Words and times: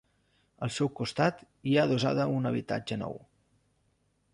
Al 0.67 0.71
seu 0.77 0.89
costat 1.01 1.45
hi 1.71 1.77
ha 1.77 1.85
adossada 1.91 2.29
un 2.39 2.53
habitatge 2.53 3.01
nou. 3.07 3.23